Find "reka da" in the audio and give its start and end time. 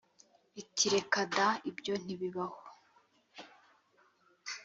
0.95-1.47